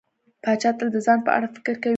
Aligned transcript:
پاچا 0.43 0.69
تل 0.77 0.87
د 0.93 0.97
ځان 1.05 1.19
په 1.25 1.31
اړه 1.37 1.47
فکر 1.55 1.75
کوي. 1.83 1.89